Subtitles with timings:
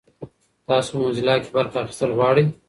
[0.67, 2.45] تاسو په موزیلا کې برخه اخیستل غواړئ؟